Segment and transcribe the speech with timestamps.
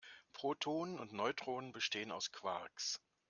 [0.33, 2.99] Protonen und Neutronen bestehen aus Quarks.